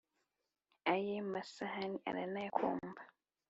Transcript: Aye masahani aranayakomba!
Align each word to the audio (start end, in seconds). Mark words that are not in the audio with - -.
Aye 0.93 1.15
masahani 1.31 1.97
aranayakomba! 2.09 3.01